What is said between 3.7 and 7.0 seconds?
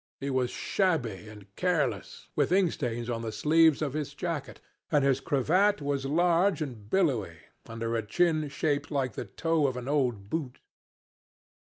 of his jacket, and his cravat was large and